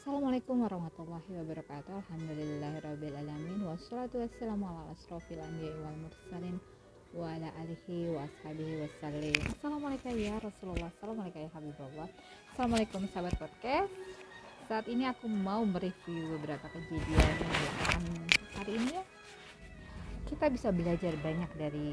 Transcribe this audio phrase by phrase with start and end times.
[0.00, 1.92] Assalamualaikum warahmatullahi wabarakatuh.
[1.92, 6.56] Alhamdulillahirrabbilalamin Wassalatu wassalamu ala asrafil anbiya wal mursalin
[7.12, 10.88] Wa ala alihi wa ashabihi wassalim Assalamualaikum ya Rasulullah.
[10.88, 12.08] Assalamualaikum ya Habibullah.
[12.48, 13.92] Assalamualaikum sahabat podcast.
[14.72, 18.02] Saat ini aku mau mereview beberapa kejadian yang akan
[18.56, 19.04] hari ini ya.
[20.32, 21.88] Kita bisa belajar banyak dari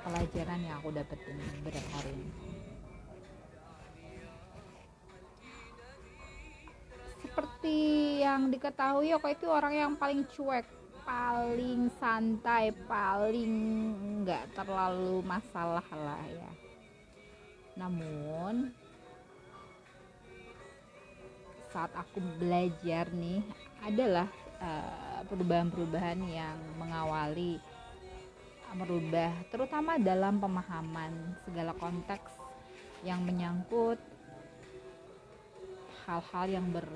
[0.00, 2.49] pelajaran yang aku dapetin beberapa hari ini
[7.60, 10.64] seperti yang diketahui aku itu orang yang paling cuek
[11.04, 13.52] paling santai paling
[14.24, 16.52] nggak terlalu masalah lah ya.
[17.76, 18.72] Namun
[21.68, 23.44] saat aku belajar nih
[23.84, 27.60] adalah uh, perubahan-perubahan yang mengawali
[28.72, 31.12] merubah terutama dalam pemahaman
[31.44, 32.40] segala konteks
[33.04, 34.00] yang menyangkut
[36.08, 36.88] hal-hal yang ber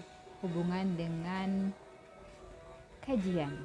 [0.45, 1.73] hubungan dengan
[3.01, 3.57] kajian.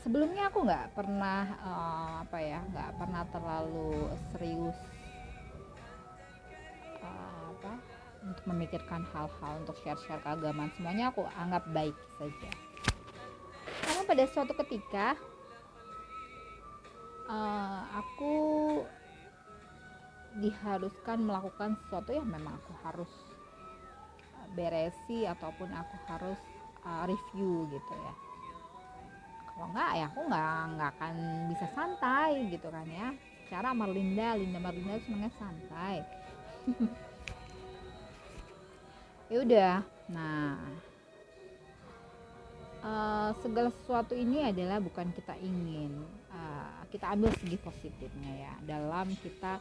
[0.00, 4.78] Sebelumnya aku nggak pernah uh, apa ya, nggak pernah terlalu serius
[7.04, 7.76] uh, apa
[8.24, 10.72] untuk memikirkan hal-hal untuk share-share keagamaan.
[10.80, 12.50] Semuanya aku anggap baik saja.
[13.84, 15.12] Karena pada suatu ketika
[17.28, 18.32] uh, aku
[20.38, 23.12] diharuskan melakukan sesuatu yang memang aku harus
[24.38, 26.38] uh, beresi ataupun aku harus
[26.86, 28.14] uh, review gitu ya.
[29.50, 31.14] Kalau enggak ya aku nggak nggak akan
[31.50, 33.10] bisa santai gitu kan ya.
[33.50, 36.02] Cara Marlinda Linda Marlinda semuanya santai.
[39.28, 40.56] Ya udah nah
[42.80, 46.00] uh, segala sesuatu ini adalah bukan kita ingin
[46.32, 48.54] uh, kita ambil segi positifnya ya.
[48.64, 49.60] Dalam kita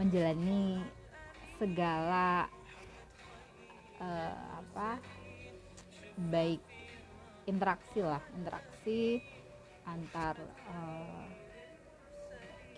[0.00, 0.80] menjalani
[1.60, 2.48] segala
[4.00, 4.96] uh, apa
[6.32, 6.64] baik
[7.44, 9.20] interaksi lah interaksi
[9.84, 10.40] antar
[10.72, 11.28] uh,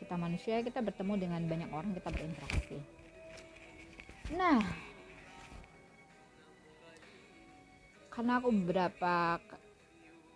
[0.02, 2.78] kita manusia kita bertemu dengan banyak orang kita berinteraksi.
[4.34, 4.58] Nah
[8.10, 9.38] karena aku beberapa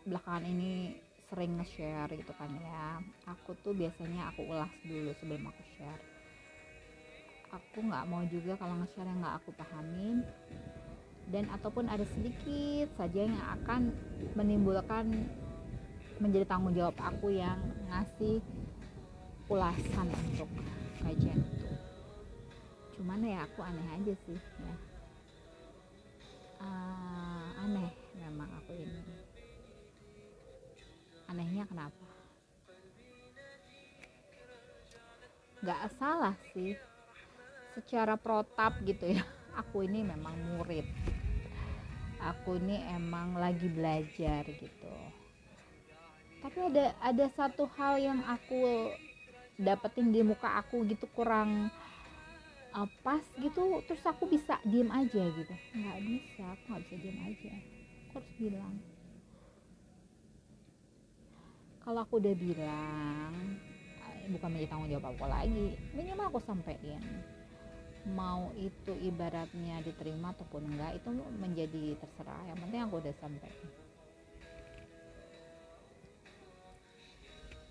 [0.07, 0.95] belakangan ini
[1.27, 6.16] sering nge-share gitu kan ya aku tuh biasanya aku ulas dulu sebelum aku share
[7.53, 10.25] aku nggak mau juga kalau nge-share yang nggak aku pahamin.
[11.27, 13.91] Dan ataupun ada sedikit saja yang akan
[14.39, 15.27] menimbulkan
[16.23, 17.59] menjadi tanggung jawab aku yang
[17.91, 18.39] ngasih
[19.51, 20.49] ulasan untuk
[21.03, 21.69] kajian itu.
[22.97, 24.75] Cuman ya aku aneh aja sih ya.
[26.63, 29.03] Uh, aneh memang aku ini.
[31.27, 32.07] Anehnya kenapa?
[35.61, 36.79] Nggak salah sih
[37.77, 39.23] secara protap gitu ya.
[39.61, 40.89] Aku ini memang murid.
[42.17, 44.97] Aku ini emang lagi belajar gitu.
[46.41, 48.93] Tapi ada ada satu hal yang aku
[49.57, 51.73] dapetin di muka aku gitu kurang
[52.77, 55.55] uh, pas gitu terus aku bisa diem aja gitu.
[55.77, 57.55] Nggak bisa aku nggak bisa diem aja.
[58.13, 58.75] Harus bilang.
[61.85, 63.33] Kalau aku udah bilang
[64.03, 66.99] eh, bukan menjadi tanggung jawab aku lagi minimal aku sampein
[68.07, 71.11] mau itu ibaratnya diterima ataupun enggak itu
[71.43, 72.43] menjadi terserah.
[72.47, 73.51] Yang penting aku udah sampai.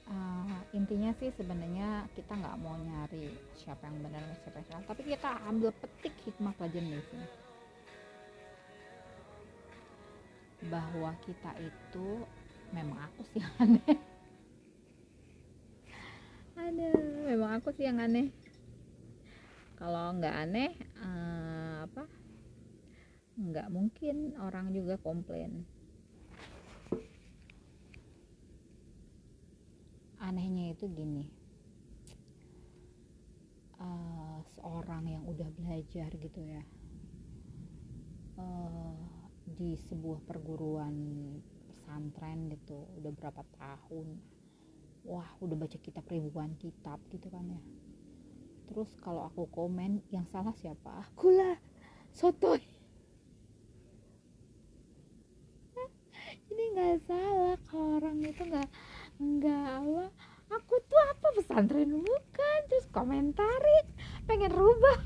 [0.06, 5.01] Uh, intinya sih sebenarnya kita nggak mau nyari siapa yang benar siapa yang salah tapi
[5.01, 7.28] kita ambil petik hikmah pelajaran di sini.
[10.69, 12.07] Bahwa kita itu
[12.75, 13.97] memang aku sih yang aneh.
[16.69, 16.90] Ada
[17.34, 18.44] memang aku sih yang aneh
[19.75, 20.72] kalau nggak aneh
[21.03, 22.08] uh, apa?
[23.36, 25.68] Nggak mungkin orang juga komplain.
[30.24, 31.28] Anehnya itu gini.
[33.75, 36.63] Uh, seorang yang udah belajar gitu ya
[38.39, 38.95] uh,
[39.45, 40.95] di sebuah perguruan
[41.68, 44.16] pesantren gitu udah berapa tahun.
[45.06, 47.62] Wah udah baca kitab ribuan kitab gitu kan ya
[48.65, 51.06] terus kalau aku komen yang salah siapa?
[51.09, 51.57] Aku lah
[52.12, 52.62] sotoy.
[56.50, 58.69] Ini nggak salah kalau orang itu nggak
[59.15, 60.06] nggak apa
[60.51, 62.59] aku tuh apa pesantren bukan?
[62.69, 63.85] Terus komentarin
[64.25, 65.00] pengen rubah.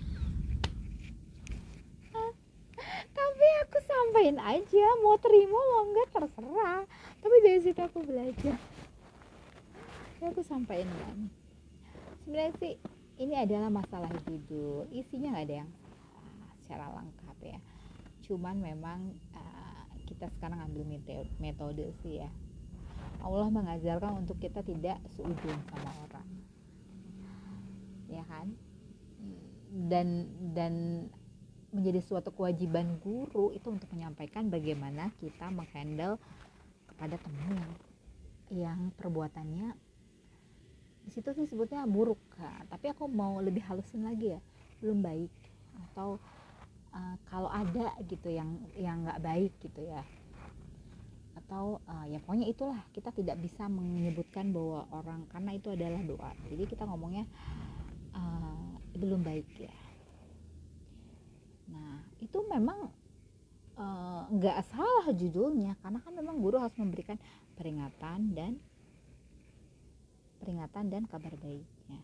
[3.19, 6.87] Tapi aku sampaikan aja mau terima mau enggak terserah.
[7.19, 8.55] Tapi dari situ aku belajar.
[10.19, 11.31] Ya aku sampaikan kan
[12.29, 12.73] sebenarnya sih
[13.19, 14.87] ini adalah masalah judul.
[14.95, 15.69] Isinya nggak ada yang
[16.15, 17.59] uh, secara lengkap ya.
[18.23, 22.31] Cuman memang uh, kita sekarang ambil metode, metode sih ya.
[23.19, 26.27] Allah mengajarkan untuk kita tidak seujung sama orang.
[28.07, 28.55] Ya kan?
[29.69, 30.07] Dan
[30.55, 30.73] dan
[31.69, 36.17] menjadi suatu kewajiban guru itu untuk menyampaikan bagaimana kita menghandle
[36.89, 37.61] kepada teman
[38.49, 39.77] yang perbuatannya
[41.09, 44.41] di situ sih sebutnya buruk nah, tapi aku mau lebih halusin lagi ya
[44.79, 45.33] belum baik.
[45.91, 46.19] Atau
[46.95, 50.03] uh, kalau ada gitu yang yang nggak baik gitu ya.
[51.35, 56.31] Atau uh, ya pokoknya itulah kita tidak bisa menyebutkan bahwa orang karena itu adalah doa.
[56.47, 57.27] Jadi kita ngomongnya
[58.15, 59.75] uh, belum baik ya.
[61.69, 62.91] Nah itu memang
[64.35, 65.79] nggak uh, salah judulnya.
[65.79, 67.15] Karena kan memang guru harus memberikan
[67.55, 68.59] peringatan dan
[70.49, 72.01] peringatan dan kabar baiknya.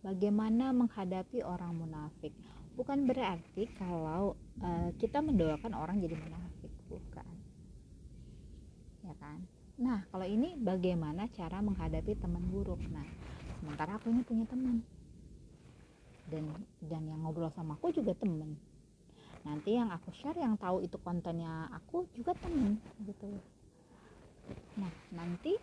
[0.00, 2.32] Bagaimana menghadapi orang munafik?
[2.80, 7.28] Bukan berarti kalau uh, kita mendoakan orang jadi munafik bukan.
[9.04, 9.44] Ya kan?
[9.76, 12.80] Nah kalau ini bagaimana cara menghadapi teman buruk?
[12.88, 13.04] Nah
[13.60, 14.80] sementara aku ini punya teman.
[16.24, 18.56] Dan dan yang ngobrol sama aku juga temen
[19.42, 23.26] nanti yang aku share yang tahu itu kontennya aku juga temen gitu.
[24.78, 25.58] Nah nanti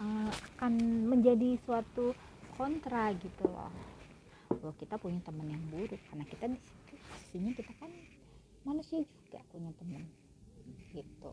[0.00, 0.72] uh, akan
[1.08, 2.12] menjadi suatu
[2.56, 3.72] kontra gitu loh.
[4.48, 6.58] Bahwa kita punya teman yang buruk karena kita di
[7.32, 7.90] sini kita kan
[8.64, 10.04] manusia juga punya teman
[10.92, 11.30] gitu.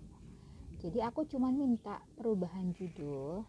[0.84, 3.48] Jadi aku cuma minta perubahan judul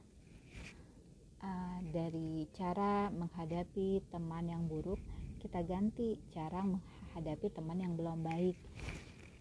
[1.42, 5.02] uh, dari cara menghadapi teman yang buruk
[5.42, 8.56] kita ganti cara menghadapi teman yang belum baik.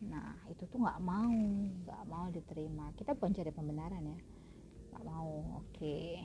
[0.04, 1.32] Nah itu tuh nggak mau
[1.86, 2.92] nggak mau diterima.
[3.00, 4.33] Kita bukan cari pembenaran ya
[4.94, 5.74] nggak mau oke.
[5.74, 6.22] Okay.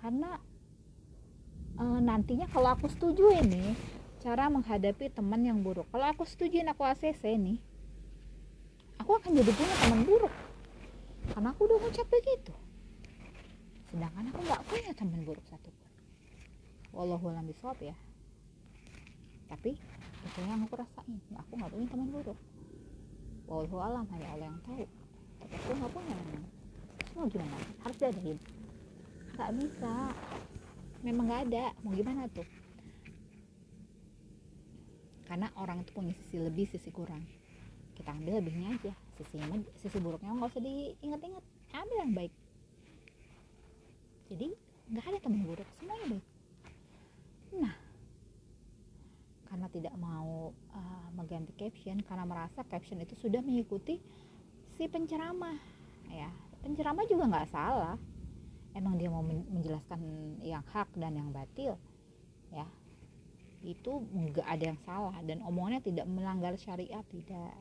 [0.00, 0.40] karena
[1.76, 3.78] e, nantinya kalau aku setuju ini
[4.20, 5.86] cara menghadapi teman yang buruk.
[5.94, 7.58] Kalau aku setuju aku ACC nih
[9.00, 10.34] aku akan jadi punya teman buruk.
[11.32, 12.52] Karena aku udah ngucap begitu.
[13.90, 15.88] Sedangkan aku nggak punya teman buruk satupun.
[16.94, 17.96] Wallahualam bisawab ya.
[19.48, 19.74] Tapi
[20.20, 21.18] itu yang aku rasain.
[21.34, 22.38] Aku nggak punya teman buruk.
[23.48, 24.84] Wallahualam hanya Allah yang tahu.
[25.40, 26.16] Tapi aku nggak punya
[27.16, 27.56] mau gimana?
[27.84, 28.38] Harus diadain
[29.40, 29.94] nggak bisa.
[31.00, 31.64] Memang nggak ada.
[31.80, 32.44] Mau gimana tuh?
[35.24, 37.24] Karena orang itu punya sisi lebih sisi kurang.
[37.96, 38.92] Kita ambil lebihnya aja.
[39.16, 39.40] Sisi
[39.80, 41.44] sisi buruknya nggak usah diingat-ingat.
[41.72, 42.32] Ambil yang baik.
[44.28, 44.52] Jadi
[44.92, 45.68] nggak ada teman buruk.
[45.80, 46.26] Semuanya baik.
[47.56, 47.74] Nah
[49.48, 53.98] karena tidak mau uh, mengganti caption karena merasa caption itu sudah mengikuti
[54.78, 55.58] si penceramah
[56.06, 56.30] ya
[56.62, 57.96] penceramah juga nggak salah.
[58.70, 59.98] Emang dia mau menjelaskan
[60.46, 61.74] yang hak dan yang batil
[62.54, 62.66] ya.
[63.60, 67.58] Itu nggak ada yang salah dan omongannya tidak melanggar syariat tidak.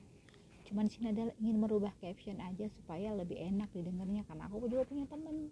[0.69, 5.09] Cuman sini adalah ingin merubah caption aja supaya lebih enak didengarnya karena aku juga punya
[5.09, 5.49] temen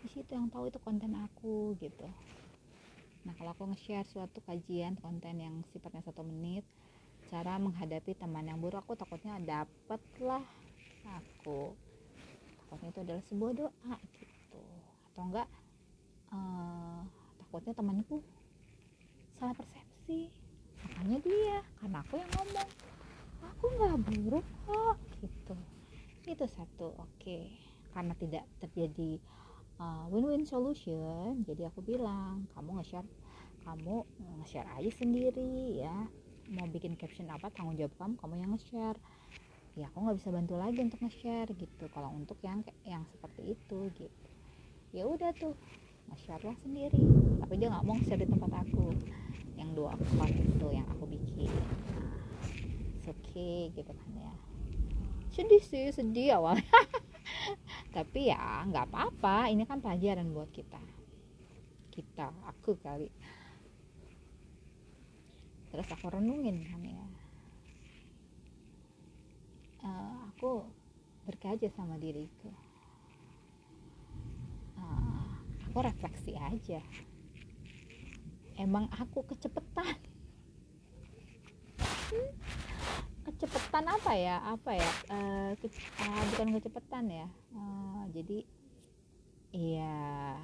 [0.00, 2.04] di situ yang tahu itu konten aku gitu.
[3.24, 6.64] Nah kalau aku nge-share suatu kajian konten yang sifatnya satu menit
[7.30, 10.42] cara menghadapi teman yang buruk aku takutnya dapet lah
[11.06, 11.72] aku
[12.70, 14.62] takutnya itu adalah sebuah doa gitu.
[15.10, 15.48] Atau enggak
[16.30, 17.02] uh,
[17.42, 18.22] takutnya temanku
[19.42, 20.30] salah persepsi.
[20.86, 22.70] Makanya dia karena aku yang ngomong
[23.42, 25.54] aku nggak buruk kok gitu.
[26.30, 27.18] Itu satu oke.
[27.18, 27.50] Okay.
[27.90, 29.18] karena tidak terjadi
[29.82, 33.10] uh, win-win solution jadi aku bilang kamu nge-share
[33.66, 34.06] kamu
[34.38, 36.06] nge-share aja sendiri ya.
[36.54, 38.98] Mau bikin caption apa tanggung jawab kamu kamu yang nge-share
[39.78, 41.84] ya aku nggak bisa bantu lagi untuk nge-share gitu.
[41.94, 44.28] Kalau untuk yang yang seperti itu gitu.
[44.90, 45.54] Ya udah tuh
[46.10, 46.98] nge-share lah sendiri.
[47.38, 48.90] Tapi dia nggak mau nge-share di tempat aku.
[49.54, 51.52] Yang dua akun itu yang aku bikin.
[51.94, 52.10] Nah,
[53.06, 54.32] oke okay, gitu kan ya.
[55.30, 56.66] Sedih sih sedih awalnya.
[57.96, 59.54] Tapi ya nggak apa-apa.
[59.54, 60.82] Ini kan pelajaran buat kita.
[61.94, 63.06] Kita aku kali.
[65.70, 67.19] Terus aku renungin kan ya
[69.84, 70.64] uh, aku
[71.28, 72.50] berkaca sama diriku.
[74.76, 75.28] Uh,
[75.68, 76.80] aku refleksi aja.
[78.60, 79.96] Emang aku kecepetan
[83.24, 84.36] kecepatan apa ya?
[84.42, 84.90] Apa ya?
[85.08, 85.66] Uh, ke,
[86.02, 87.26] uh, bukan kecepatan ya.
[87.54, 88.38] Uh, jadi
[89.54, 90.36] iya.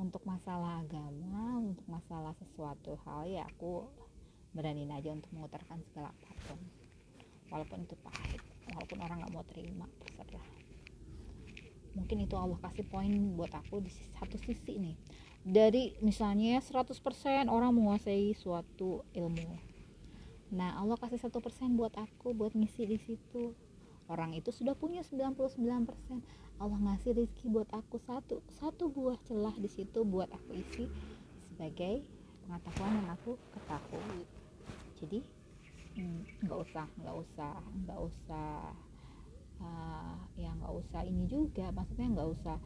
[0.00, 3.84] Untuk masalah agama untuk masalah sesuatu hal ya aku
[4.56, 6.79] beraniin aja untuk mengutarakan segala apa pun
[7.50, 10.60] walaupun itu pahit walaupun orang nggak mau terima terserah
[11.94, 14.96] mungkin itu Allah kasih poin buat aku di satu sisi nih.
[15.40, 16.92] Dari misalnya 100%
[17.48, 19.56] orang menguasai suatu ilmu.
[20.52, 23.56] Nah Allah kasih satu persen buat aku buat ngisi di situ.
[24.10, 25.38] Orang itu sudah punya 99%
[26.60, 30.90] Allah ngasih rezeki buat aku satu satu buah celah di situ buat aku isi
[31.48, 32.04] sebagai
[32.44, 34.26] pengetahuan yang aku ketahui.
[35.00, 35.18] Jadi
[35.96, 38.50] nggak hmm, usah nggak usah nggak usah
[39.60, 42.56] uh, ya nggak usah ini juga maksudnya nggak usah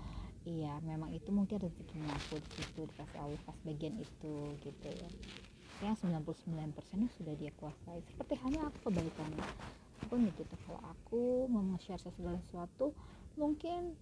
[0.45, 5.09] iya memang itu mungkin rezekinya aku di situ dikasih Allah pas bagian itu gitu ya.
[5.83, 7.99] Yang 99% sudah dia kuasai.
[8.07, 9.43] Seperti hanya aku kebalikannya
[10.05, 10.55] aku gitu.
[10.69, 12.93] Kalau aku mau share segala sesuatu
[13.41, 13.97] mungkin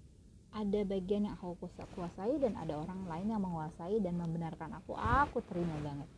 [0.53, 1.57] ada bagian yang aku
[1.97, 4.99] kuasai dan ada orang lain yang menguasai dan membenarkan aku.
[4.99, 6.11] Aku terima banget.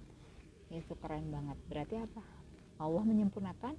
[0.72, 1.60] Itu keren banget.
[1.70, 2.43] Berarti apa
[2.78, 3.74] Allah menyempurnakan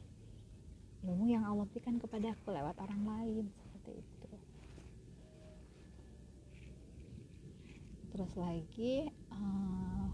[1.06, 4.30] ilmu yang Allah berikan kepada aku lewat orang lain seperti itu.
[8.16, 8.96] Terus lagi
[9.30, 10.08] uh,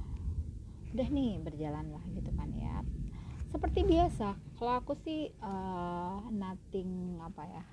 [0.92, 2.84] udah nih berjalan lah gitu kan ya.
[3.52, 7.64] Seperti biasa kalau aku sih uh, nothing apa ya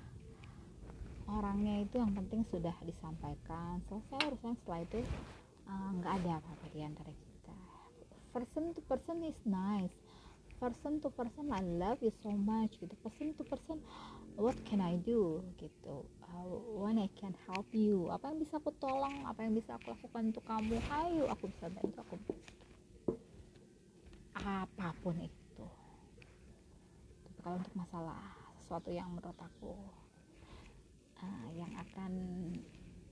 [1.29, 4.97] orangnya itu yang penting sudah disampaikan selesai urusan setelah itu
[5.69, 7.59] eh, nggak uh, ada apa-apa di antara kita.
[8.33, 9.93] Person to person is nice
[10.59, 12.91] person to person I love you so much gitu.
[12.99, 13.79] Person to person
[14.35, 16.03] what can I do gitu.
[16.19, 18.11] Uh, when I can help you?
[18.11, 19.23] Apa yang bisa aku tolong?
[19.23, 20.75] Apa yang bisa aku lakukan untuk kamu?
[20.91, 22.15] Ayo aku bisa bantu aku
[24.39, 25.65] apa pun itu.
[27.23, 28.19] Tapi kalau untuk masalah
[28.59, 29.73] sesuatu yang menurut aku
[31.23, 32.11] uh, yang akan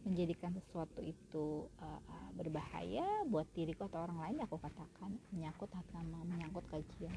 [0.08, 6.64] menjadikan sesuatu itu uh, berbahaya buat diriku atau orang lain aku katakan menyangkut agama menyangkut
[6.72, 7.12] kajian.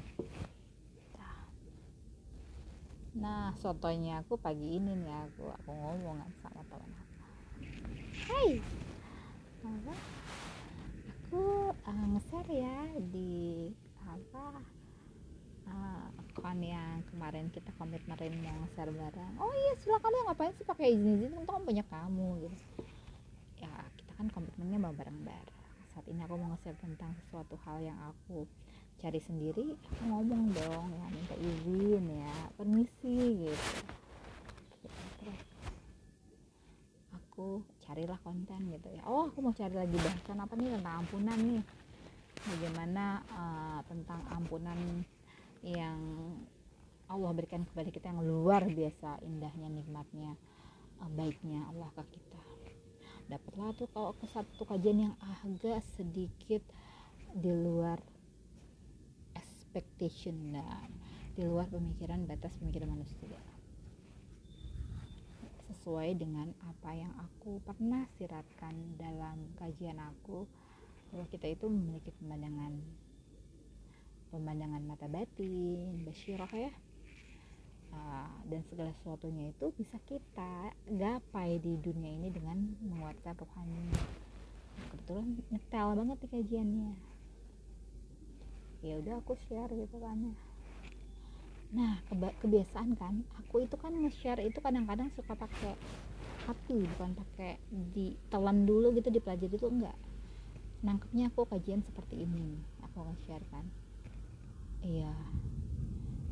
[3.11, 7.15] Nah sotonya aku pagi ini nih aku aku ngomong sama teman aku.
[8.31, 8.49] Hai.
[11.11, 11.43] Aku
[11.75, 12.79] uh, nge-share ya
[13.11, 13.67] di
[14.07, 14.63] apa
[15.71, 19.33] uh, akun yang kemarin kita komitmen mau share bareng.
[19.39, 22.57] Oh iya silakan ya ngapain sih pakai izin izin untung punya kamu gitu.
[23.63, 25.61] Ya kita kan komitmennya mau bareng bareng
[25.91, 28.47] saat ini aku mau nge-share tentang sesuatu hal yang aku
[29.03, 29.75] cari sendiri.
[29.75, 33.69] Aku ngomong dong ya minta izin ya permisi gitu.
[35.19, 35.39] Terus
[37.11, 39.03] aku carilah konten gitu ya.
[39.03, 41.63] Oh aku mau cari lagi bahasan apa nih tentang ampunan nih.
[42.41, 44.79] Bagaimana uh, tentang ampunan
[45.61, 45.99] yang
[47.11, 50.31] Allah berikan kepada kita yang luar biasa indahnya nikmatnya
[51.03, 52.41] uh, baiknya Allah ke kita.
[53.27, 56.63] Dapatlah tuh kalau ke satu kajian yang agak sedikit
[57.31, 57.99] di luar
[59.35, 60.89] expectation dan
[61.35, 63.39] di luar pemikiran batas pemikiran manusia.
[65.71, 70.43] Sesuai dengan apa yang aku pernah siratkan dalam kajian aku
[71.11, 72.79] bahwa kita itu memiliki pemandangan
[74.31, 76.71] pemandangan mata batin, basyirah ya.
[77.91, 83.91] Uh, dan segala sesuatunya itu bisa kita gapai di dunia ini dengan menguatkan rohani.
[84.95, 86.91] Kebetulan ngetel banget di kajiannya.
[88.81, 90.35] Ya udah aku share gitu kan ya.
[91.75, 91.99] Nah
[92.39, 95.75] kebiasaan kan aku itu kan nge-share itu kadang-kadang suka pakai
[96.47, 97.59] hati bukan pakai
[97.91, 99.99] ditelan dulu gitu dipelajari itu enggak.
[100.79, 103.67] Nangkepnya aku kajian seperti ini aku nge-share kan
[104.83, 105.13] iya.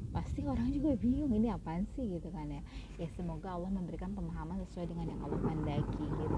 [0.09, 2.09] Pasti orang juga bingung ini apaan sih?
[2.09, 2.61] Gitu kan ya.
[2.97, 6.37] Ya semoga Allah memberikan pemahaman sesuai dengan yang Allah pandaki gitu.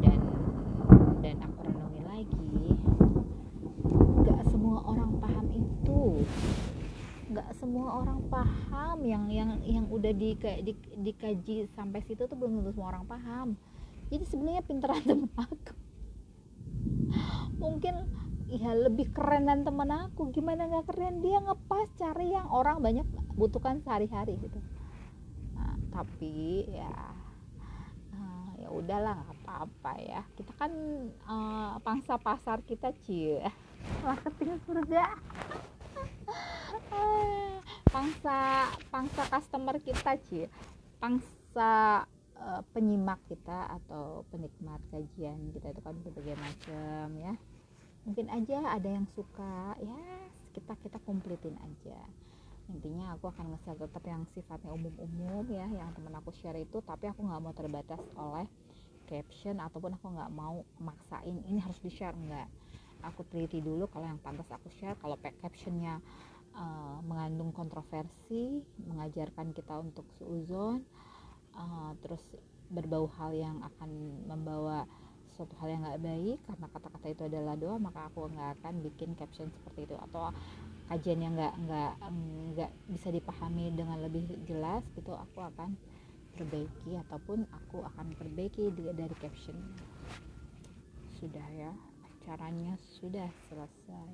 [0.00, 0.20] Dan
[1.20, 2.64] dan aku renungi lagi
[4.24, 6.02] nggak semua orang paham itu.
[7.28, 12.62] Nggak semua orang paham yang yang yang udah di, di, dikaji sampai situ tuh belum
[12.62, 13.48] tentu semua orang paham.
[14.08, 15.74] Jadi sebenarnya pinteran temen aku.
[17.58, 17.94] Mungkin
[18.48, 20.30] ya lebih keren dan temen aku.
[20.32, 21.24] Gimana nggak keren?
[21.24, 24.58] Dia ngepas cari yang orang banyak butuhkan sehari-hari gitu.
[25.56, 26.92] Nah, tapi ya
[28.12, 30.22] uh, ya udahlah nggak apa-apa ya.
[30.36, 30.72] Kita kan
[31.24, 33.40] uh, pangsa pasar kita cie.
[34.04, 35.04] Marketing surga.
[37.94, 40.50] Pangsa pangsa customer kita cie.
[40.98, 42.02] Pangsa
[42.40, 47.34] uh, penyimak kita atau penikmat kajian kita itu kan berbagai macam ya
[48.04, 49.98] mungkin aja ada yang suka ya
[50.54, 51.98] kita kita kompletin aja.
[52.70, 57.10] Intinya aku akan nge-share tetap yang sifatnya umum-umum ya yang temen aku share itu tapi
[57.10, 58.48] aku nggak mau terbatas oleh
[59.04, 62.48] caption ataupun aku nggak mau maksain ini harus di share nggak.
[63.04, 66.00] Aku teliti dulu kalau yang pantas aku share kalau captionnya
[66.56, 70.80] uh, mengandung kontroversi mengajarkan kita untuk seuzon
[71.52, 72.22] uh, terus
[72.72, 73.90] berbau hal yang akan
[74.24, 74.88] membawa
[75.34, 79.18] suatu hal yang nggak baik karena kata-kata itu adalah doa maka aku nggak akan bikin
[79.18, 79.96] caption seperti itu.
[79.98, 80.30] Atau
[80.88, 81.92] kajian yang nggak nggak
[82.54, 85.74] nggak bisa dipahami dengan lebih jelas gitu aku akan
[86.34, 89.56] perbaiki ataupun aku akan perbaiki dari caption.
[91.18, 91.72] Sudah ya
[92.26, 94.08] caranya sudah selesai.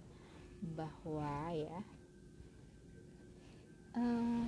[0.76, 1.80] Bahwa ya
[3.96, 4.44] uh,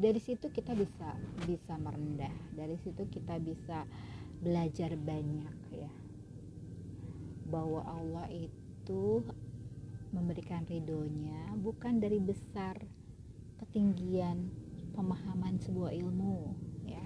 [0.00, 1.14] dari situ kita bisa
[1.44, 2.32] bisa merendah.
[2.54, 3.84] Dari situ kita bisa
[4.40, 5.92] belajar banyak ya.
[7.46, 9.24] Bahwa Allah itu
[10.10, 12.74] memberikan ridhonya bukan dari besar
[13.62, 14.50] ketinggian
[14.96, 16.56] pemahaman sebuah ilmu
[16.88, 17.04] ya.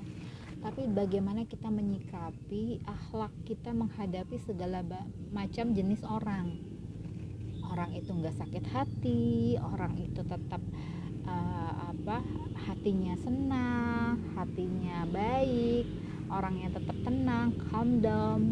[0.65, 4.81] Tapi bagaimana kita menyikapi akhlak kita menghadapi segala
[5.35, 6.57] macam jenis orang.
[7.69, 10.63] Orang itu nggak sakit hati orang itu tetap
[11.27, 12.23] uh, apa
[12.69, 18.43] hatinya senang hatinya baik orangnya tetap tenang calm down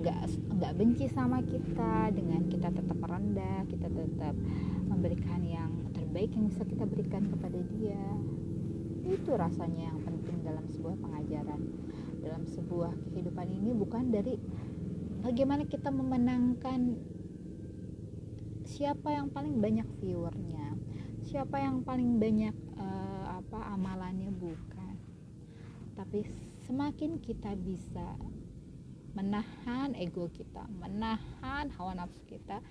[0.00, 4.34] nggak nggak benci sama kita dengan kita tetap merendah kita tetap
[4.88, 8.04] memberikan yang terbaik yang bisa kita berikan kepada dia.
[9.06, 11.60] Itu rasanya yang penting dalam sebuah pengajaran.
[12.20, 14.36] Dalam sebuah kehidupan ini bukan dari
[15.24, 17.00] bagaimana kita memenangkan
[18.64, 20.60] siapa yang paling banyak viewernya
[21.30, 24.98] siapa yang paling banyak uh, apa amalannya bukan.
[25.94, 26.26] Tapi
[26.70, 28.14] semakin kita bisa
[29.18, 32.62] menahan ego kita, menahan hawa nafsu kita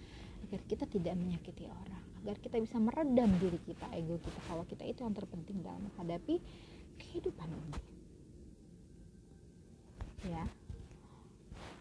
[0.48, 4.88] agar kita tidak menyakiti orang, agar kita bisa meredam diri kita, ego kita, hawa kita
[4.88, 6.40] itu yang terpenting dalam menghadapi
[6.96, 7.80] kehidupan ini.
[10.32, 10.48] Ya,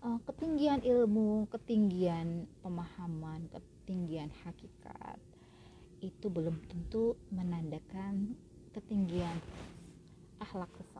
[0.02, 5.22] uh, ketinggian ilmu, ketinggian pemahaman, ketinggian hakikat
[6.02, 8.34] itu belum tentu menandakan
[8.74, 9.38] ketinggian
[10.42, 10.97] akhlak seseorang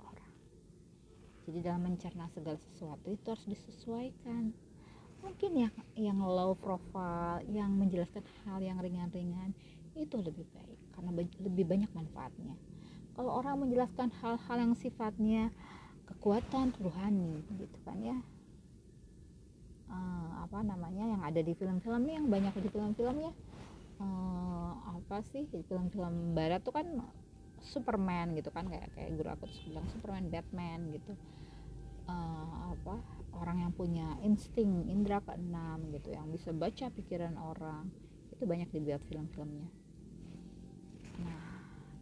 [1.49, 4.53] jadi dalam mencerna segala sesuatu itu harus disesuaikan.
[5.25, 9.57] Mungkin yang yang low profile yang menjelaskan hal yang ringan-ringan
[9.97, 10.77] itu lebih baik.
[10.93, 12.53] Karena lebih banyak manfaatnya.
[13.17, 15.49] Kalau orang menjelaskan hal-hal yang sifatnya
[16.05, 18.21] kekuatan rohani gitu kan ya.
[19.89, 23.33] Uh, apa namanya yang ada di film-film yang banyak di film-film ya
[24.05, 26.87] uh, apa sih film-film barat tuh kan
[27.63, 31.13] Superman gitu kan kayak kayak guru aku tuh bilang Superman Batman gitu.
[32.09, 33.05] Uh, apa
[33.37, 37.93] orang yang punya insting indera keenam gitu yang bisa baca pikiran orang
[38.33, 39.69] itu banyak dibuat film-filmnya.
[41.21, 41.45] Nah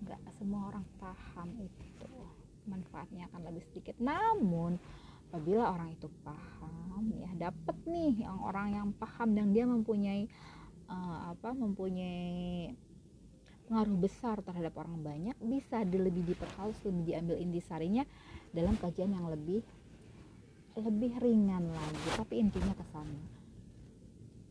[0.06, 2.12] nggak semua orang paham itu.
[2.66, 3.94] Manfaatnya akan lebih sedikit.
[3.98, 4.78] Namun
[5.30, 10.30] apabila orang itu paham ya dapat nih yang orang yang paham dan dia mempunyai
[10.86, 12.72] uh, apa mempunyai
[13.66, 18.06] pengaruh besar terhadap orang banyak bisa lebih diperhalus lebih diambil intisarinya
[18.54, 19.66] dalam kajian yang lebih
[20.76, 22.08] lebih ringan lagi.
[22.14, 23.20] Tapi intinya ke sana.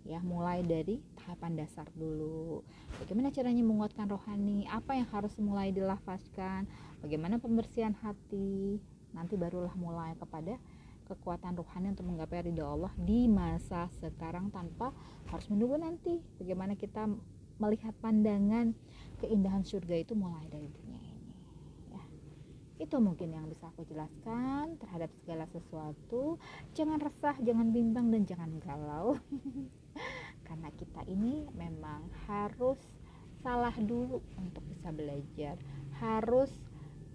[0.06, 2.62] Ya mulai dari tahapan dasar dulu.
[3.02, 4.70] Bagaimana caranya menguatkan rohani?
[4.70, 6.70] Apa yang harus mulai dilafazkan?
[7.02, 8.78] Bagaimana pembersihan hati?
[9.18, 10.62] Nanti barulah mulai kepada
[11.06, 14.90] kekuatan rohani untuk menggapai ridho Allah di masa sekarang tanpa
[15.30, 17.06] harus menunggu nanti bagaimana kita
[17.62, 18.76] melihat pandangan
[19.24, 21.16] keindahan surga itu mulai dari dunia
[22.76, 26.36] itu mungkin yang bisa aku jelaskan terhadap segala sesuatu.
[26.76, 29.16] Jangan resah jangan bimbang dan jangan galau.
[30.48, 32.78] Karena kita ini memang harus
[33.40, 35.56] salah dulu untuk bisa belajar.
[36.04, 36.52] Harus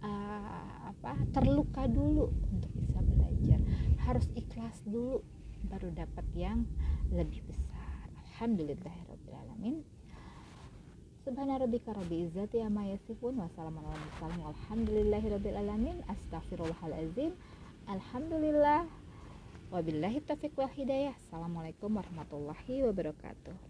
[0.00, 3.60] uh, apa terluka dulu untuk bisa belajar.
[4.00, 5.20] Harus ikhlas dulu
[5.68, 6.64] baru dapat yang
[7.12, 8.08] lebih besar.
[8.32, 9.99] Alhamdulillahirobbilalamin
[11.24, 14.40] Subhana rabbika rabbi izzati amma yasifun wa salamun alal mursalin.
[14.40, 15.96] Walhamdulillahi rabbil alamin.
[16.08, 17.32] Astaghfirullahalazim
[17.88, 18.88] alhamdulillah.
[19.70, 21.12] Wabillahi taufiq wal hidayah.
[21.20, 23.69] Assalamualaikum warahmatullahi wabarakatuh